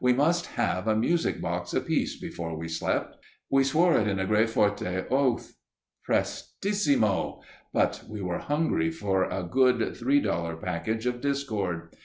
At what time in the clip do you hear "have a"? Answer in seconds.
0.46-0.94